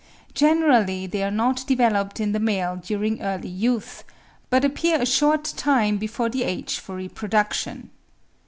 [0.33, 4.03] Generally they are not developed in the male during early youth,
[4.49, 7.91] but appear a short time before the age for reproduction.